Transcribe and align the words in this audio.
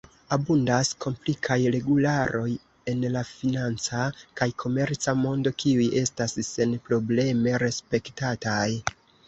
Abundas 0.35 0.91
komplikaj 1.03 1.57
regularoj 1.75 2.47
en 2.93 3.05
la 3.17 3.23
financa 3.33 4.01
kaj 4.41 4.49
komerca 4.65 5.15
mondo 5.21 5.55
kiuj 5.63 5.89
estas 6.05 6.37
senprobleme 6.51 7.57
respektataj. 7.69 8.67